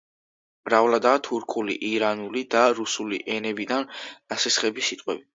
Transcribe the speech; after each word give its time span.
მრავლადაა 0.67 1.17
თურქული, 1.25 1.75
ირანული 1.89 2.41
და 2.55 2.63
რუსული 2.79 3.19
ენებიდან 3.35 3.85
ნასესხები 3.93 4.87
სიტყვები. 4.89 5.25